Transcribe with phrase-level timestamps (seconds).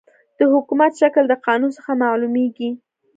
[0.39, 2.69] د حکومت شکل د قانون څخه معلوميږي.